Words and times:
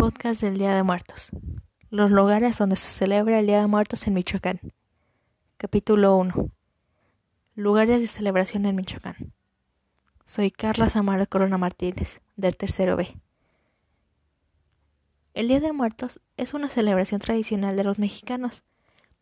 Podcast 0.00 0.40
del 0.40 0.56
Día 0.56 0.74
de 0.74 0.82
Muertos. 0.82 1.28
Los 1.90 2.10
lugares 2.10 2.56
donde 2.56 2.76
se 2.76 2.88
celebra 2.88 3.38
el 3.38 3.46
Día 3.46 3.60
de 3.60 3.66
Muertos 3.66 4.06
en 4.06 4.14
Michoacán. 4.14 4.58
Capítulo 5.58 6.16
1. 6.16 6.50
Lugares 7.54 8.00
de 8.00 8.06
celebración 8.06 8.64
en 8.64 8.76
Michoacán. 8.76 9.34
Soy 10.24 10.50
Carla 10.50 10.88
Samara 10.88 11.26
Corona 11.26 11.58
Martínez, 11.58 12.22
del 12.36 12.56
tercero 12.56 12.96
B. 12.96 13.14
El 15.34 15.48
Día 15.48 15.60
de 15.60 15.74
Muertos 15.74 16.22
es 16.38 16.54
una 16.54 16.70
celebración 16.70 17.20
tradicional 17.20 17.76
de 17.76 17.84
los 17.84 17.98
mexicanos, 17.98 18.62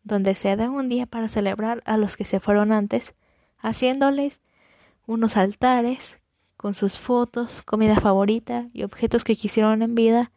donde 0.05 0.33
se 0.33 0.55
da 0.55 0.69
un 0.69 0.87
día 0.87 1.07
para 1.07 1.27
celebrar 1.27 1.83
a 1.85 1.97
los 1.97 2.15
que 2.15 2.23
se 2.23 2.39
fueron 2.39 2.71
antes, 2.71 3.15
haciéndoles 3.57 4.39
unos 5.05 5.35
altares 5.35 6.19
con 6.55 6.73
sus 6.73 6.99
fotos, 6.99 7.63
comida 7.63 7.99
favorita 7.99 8.69
y 8.71 8.83
objetos 8.83 9.25
que 9.25 9.35
quisieron 9.35 9.81
en 9.81 9.93
vida, 9.93 10.31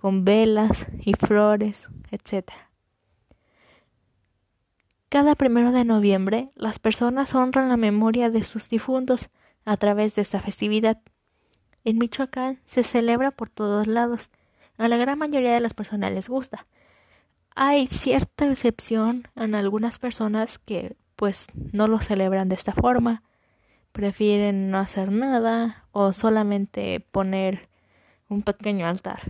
con 0.00 0.24
velas 0.24 0.86
y 1.02 1.12
flores, 1.12 1.86
etc. 2.10 2.52
Cada 5.10 5.34
primero 5.34 5.72
de 5.72 5.84
noviembre, 5.84 6.46
las 6.54 6.78
personas 6.78 7.34
honran 7.34 7.68
la 7.68 7.76
memoria 7.76 8.30
de 8.30 8.42
sus 8.42 8.70
difuntos 8.70 9.28
a 9.66 9.76
través 9.76 10.14
de 10.14 10.22
esta 10.22 10.40
festividad. 10.40 11.02
En 11.84 11.98
Michoacán 11.98 12.60
se 12.64 12.82
celebra 12.82 13.30
por 13.30 13.50
todos 13.50 13.86
lados. 13.86 14.30
A 14.78 14.88
la 14.88 14.96
gran 14.96 15.18
mayoría 15.18 15.52
de 15.52 15.60
las 15.60 15.74
personas 15.74 16.12
les 16.12 16.30
gusta. 16.30 16.66
Hay 17.54 17.86
cierta 17.86 18.50
excepción 18.50 19.28
en 19.36 19.54
algunas 19.54 19.98
personas 19.98 20.58
que 20.58 20.96
pues 21.14 21.48
no 21.54 21.88
lo 21.88 22.00
celebran 22.00 22.48
de 22.48 22.54
esta 22.54 22.72
forma 22.72 23.22
prefieren 23.92 24.70
no 24.70 24.78
hacer 24.78 25.12
nada 25.12 25.84
o 25.92 26.14
solamente 26.14 27.00
poner 27.10 27.68
un 28.28 28.42
pequeño 28.42 28.86
altar. 28.86 29.20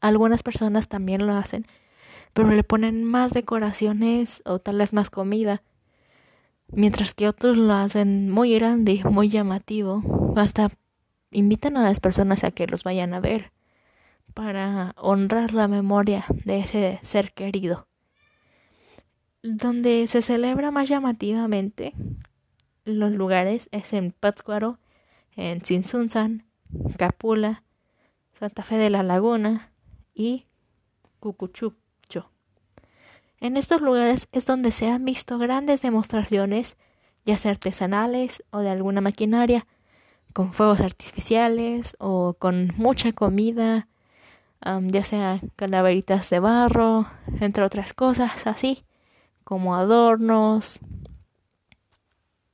Algunas 0.00 0.42
personas 0.42 0.88
también 0.88 1.26
lo 1.26 1.34
hacen, 1.34 1.66
pero 2.32 2.48
le 2.50 2.64
ponen 2.64 3.04
más 3.04 3.32
decoraciones 3.32 4.42
o 4.44 4.58
tal 4.58 4.78
vez 4.78 4.92
más 4.92 5.10
comida, 5.10 5.62
mientras 6.68 7.14
que 7.14 7.28
otros 7.28 7.56
lo 7.56 7.72
hacen 7.74 8.30
muy 8.30 8.54
grande, 8.54 9.02
muy 9.04 9.28
llamativo, 9.28 10.02
hasta 10.36 10.68
invitan 11.30 11.76
a 11.76 11.82
las 11.82 12.00
personas 12.00 12.44
a 12.44 12.50
que 12.50 12.66
los 12.66 12.82
vayan 12.84 13.14
a 13.14 13.20
ver 13.20 13.52
para 14.34 14.94
honrar 14.96 15.52
la 15.52 15.68
memoria 15.68 16.24
de 16.44 16.60
ese 16.60 17.00
ser 17.02 17.32
querido. 17.32 17.86
Donde 19.42 20.06
se 20.06 20.22
celebra 20.22 20.70
más 20.70 20.88
llamativamente 20.88 21.94
los 22.84 23.12
lugares 23.12 23.68
es 23.72 23.92
en 23.92 24.12
Pátzcuaro, 24.12 24.78
en 25.36 25.64
Sinsunzan, 25.64 26.44
Capula, 26.96 27.62
Santa 28.38 28.64
Fe 28.64 28.76
de 28.76 28.90
la 28.90 29.02
Laguna 29.02 29.70
y 30.14 30.46
Cucuchucho. 31.18 32.30
En 33.38 33.56
estos 33.56 33.80
lugares 33.80 34.28
es 34.32 34.46
donde 34.46 34.70
se 34.70 34.90
han 34.90 35.04
visto 35.04 35.38
grandes 35.38 35.82
demostraciones, 35.82 36.76
ya 37.24 37.36
sea 37.36 37.52
artesanales 37.52 38.44
o 38.50 38.58
de 38.60 38.70
alguna 38.70 39.00
maquinaria, 39.00 39.66
con 40.32 40.52
fuegos 40.52 40.80
artificiales 40.80 41.96
o 41.98 42.34
con 42.34 42.72
mucha 42.76 43.12
comida, 43.12 43.88
ya 44.62 45.04
sea 45.04 45.40
calaveritas 45.56 46.28
de 46.30 46.38
barro, 46.38 47.06
entre 47.40 47.64
otras 47.64 47.94
cosas 47.94 48.46
así, 48.46 48.84
como 49.44 49.74
adornos, 49.74 50.78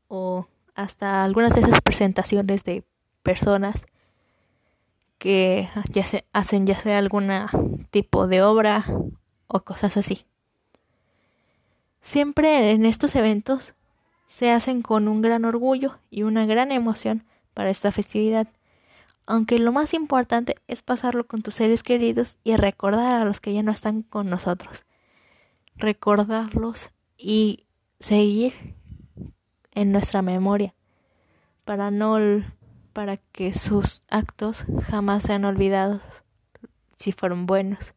o 0.08 0.46
hasta 0.74 1.24
algunas 1.24 1.54
de 1.54 1.62
esas 1.62 1.80
presentaciones 1.80 2.64
de 2.64 2.84
personas 3.22 3.84
que 5.26 5.68
ya 5.90 6.06
se 6.06 6.24
hacen 6.32 6.68
ya 6.68 6.78
sea 6.78 6.98
algún 6.98 7.88
tipo 7.90 8.28
de 8.28 8.44
obra 8.44 8.84
o 9.48 9.58
cosas 9.64 9.96
así. 9.96 10.24
Siempre 12.00 12.70
en 12.70 12.86
estos 12.86 13.16
eventos 13.16 13.74
se 14.28 14.52
hacen 14.52 14.82
con 14.82 15.08
un 15.08 15.22
gran 15.22 15.44
orgullo 15.44 15.98
y 16.10 16.22
una 16.22 16.46
gran 16.46 16.70
emoción 16.70 17.24
para 17.54 17.70
esta 17.70 17.90
festividad, 17.90 18.46
aunque 19.26 19.58
lo 19.58 19.72
más 19.72 19.94
importante 19.94 20.54
es 20.68 20.82
pasarlo 20.84 21.26
con 21.26 21.42
tus 21.42 21.56
seres 21.56 21.82
queridos 21.82 22.38
y 22.44 22.54
recordar 22.54 23.20
a 23.20 23.24
los 23.24 23.40
que 23.40 23.52
ya 23.52 23.64
no 23.64 23.72
están 23.72 24.02
con 24.02 24.30
nosotros. 24.30 24.84
Recordarlos 25.74 26.92
y 27.18 27.64
seguir 27.98 28.76
en 29.72 29.90
nuestra 29.90 30.22
memoria 30.22 30.72
para 31.64 31.90
no 31.90 32.16
para 32.96 33.18
que 33.18 33.52
sus 33.52 34.02
actos 34.08 34.64
jamás 34.84 35.24
sean 35.24 35.44
olvidados 35.44 36.00
si 36.96 37.12
fueron 37.12 37.44
buenos, 37.44 37.92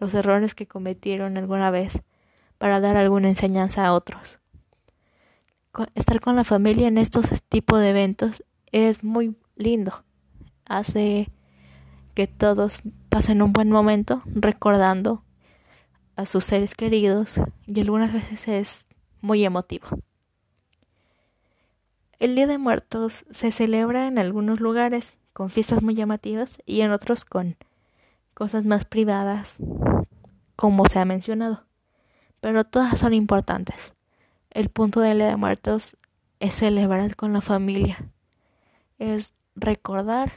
los 0.00 0.14
errores 0.14 0.56
que 0.56 0.66
cometieron 0.66 1.36
alguna 1.36 1.70
vez 1.70 2.02
para 2.58 2.80
dar 2.80 2.96
alguna 2.96 3.28
enseñanza 3.28 3.86
a 3.86 3.92
otros. 3.92 4.40
Estar 5.94 6.20
con 6.20 6.34
la 6.34 6.42
familia 6.42 6.88
en 6.88 6.98
estos 6.98 7.26
tipos 7.50 7.78
de 7.78 7.90
eventos 7.90 8.42
es 8.72 9.04
muy 9.04 9.36
lindo. 9.54 10.02
Hace 10.64 11.30
que 12.14 12.26
todos 12.26 12.82
pasen 13.10 13.42
un 13.42 13.52
buen 13.52 13.70
momento 13.70 14.22
recordando 14.26 15.22
a 16.16 16.26
sus 16.26 16.46
seres 16.46 16.74
queridos 16.74 17.40
y 17.68 17.80
algunas 17.80 18.12
veces 18.12 18.48
es 18.48 18.88
muy 19.20 19.44
emotivo. 19.44 19.86
El 22.18 22.34
Día 22.34 22.46
de 22.46 22.58
Muertos 22.58 23.24
se 23.30 23.50
celebra 23.50 24.06
en 24.06 24.18
algunos 24.18 24.60
lugares 24.60 25.12
con 25.32 25.50
fiestas 25.50 25.82
muy 25.82 25.94
llamativas 25.94 26.58
y 26.66 26.82
en 26.82 26.92
otros 26.92 27.24
con 27.24 27.56
cosas 28.34 28.64
más 28.64 28.84
privadas, 28.84 29.56
como 30.56 30.86
se 30.88 30.98
ha 30.98 31.04
mencionado. 31.04 31.64
Pero 32.40 32.64
todas 32.64 32.98
son 32.98 33.14
importantes. 33.14 33.94
El 34.50 34.68
punto 34.68 35.00
del 35.00 35.18
Día 35.18 35.28
de 35.28 35.36
Muertos 35.36 35.96
es 36.40 36.54
celebrar 36.56 37.16
con 37.16 37.32
la 37.32 37.40
familia, 37.40 38.10
es 38.98 39.34
recordar 39.54 40.32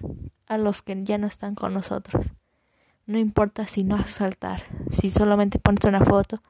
a 0.48 0.58
los 0.58 0.82
que 0.82 1.04
ya 1.04 1.18
no 1.18 1.28
están 1.28 1.56
con 1.56 1.74
nosotros. 1.74 2.28
No 3.06 3.18
importa 3.20 3.68
si 3.68 3.84
no 3.84 3.96
haces 3.96 4.22
altar, 4.22 4.64
si 4.92 5.12
solamente 5.12 5.60
pones 5.60 5.84
una 5.84 6.04
foto 6.04 6.42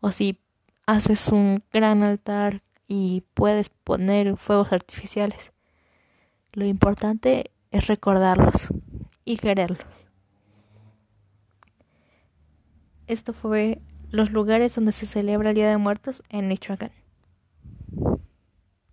o 0.00 0.12
si 0.12 0.38
haces 0.86 1.28
un 1.28 1.62
gran 1.72 2.02
altar 2.02 2.62
y 2.88 3.24
puedes 3.34 3.70
poner 3.70 4.36
fuegos 4.36 4.72
artificiales. 4.72 5.52
Lo 6.52 6.64
importante 6.64 7.50
es 7.70 7.86
recordarlos 7.86 8.68
y 9.24 9.36
quererlos. 9.36 9.86
Esto 13.06 13.32
fue 13.32 13.80
los 14.10 14.32
lugares 14.32 14.74
donde 14.74 14.92
se 14.92 15.06
celebra 15.06 15.50
el 15.50 15.56
Día 15.56 15.68
de 15.68 15.76
Muertos 15.76 16.22
en 16.28 16.48
Michoacán. 16.48 16.92